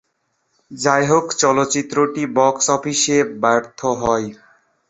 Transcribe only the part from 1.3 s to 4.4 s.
চলচ্চিত্রটি বক্স অফিসে ব্যর্থ হয়।